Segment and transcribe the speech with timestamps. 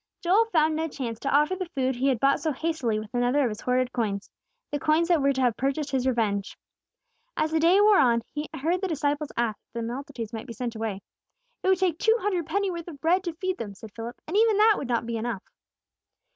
[0.23, 3.43] Joel found no chance to offer the food he had bought so hastily with another
[3.43, 4.31] of his hoarded coins,
[4.71, 6.57] the coins that were to have purchased his revenge.
[7.37, 10.53] As the day wore on, he heard the disciples ask that the multitudes might be
[10.53, 11.03] sent away.
[11.61, 14.57] "It would take two hundred pennyworth of bread to feed them," said Philip, "and even
[14.57, 15.43] that would not be enough."